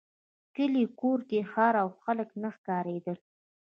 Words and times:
کلی 0.55 0.83
کور 0.99 1.19
ښار 1.51 1.73
او 1.83 1.89
خلک 2.03 2.29
نه 2.41 2.49
ښکارېدل. 2.55 3.17